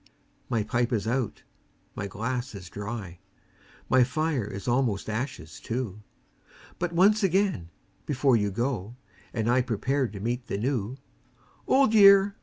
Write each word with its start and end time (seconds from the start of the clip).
My 0.49 0.63
pipe 0.63 0.91
is 0.91 1.05
out, 1.07 1.43
my 1.93 2.07
glass 2.07 2.55
is 2.55 2.71
dry; 2.71 3.19
My 3.87 4.03
fire 4.03 4.45
is 4.45 4.67
almost 4.67 5.07
ashes 5.07 5.59
too; 5.59 6.01
But 6.79 6.91
once 6.91 7.21
again, 7.21 7.69
before 8.07 8.35
you 8.35 8.49
go, 8.49 8.95
And 9.31 9.47
I 9.47 9.61
prepare 9.61 10.07
to 10.07 10.19
meet 10.19 10.47
the 10.47 10.57
New: 10.57 10.97
Old 11.67 11.93
Year! 11.93 12.35